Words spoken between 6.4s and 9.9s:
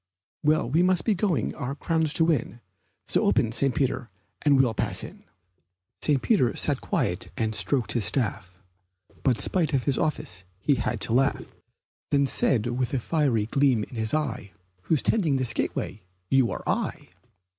sat quiet and stroked his staff; But spite of